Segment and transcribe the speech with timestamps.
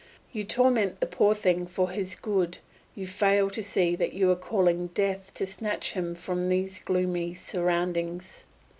[0.31, 2.57] You torment the poor thing for his good;
[2.95, 7.35] you fail to see that you are calling Death to snatch him from these gloomy
[7.35, 8.45] surroundings.